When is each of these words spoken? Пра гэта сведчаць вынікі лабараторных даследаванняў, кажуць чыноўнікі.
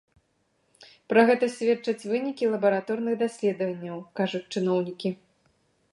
Пра 1.13 1.21
гэта 1.29 1.49
сведчаць 1.57 2.07
вынікі 2.13 2.49
лабараторных 2.55 3.13
даследаванняў, 3.23 3.97
кажуць 4.21 4.45
чыноўнікі. 4.55 5.09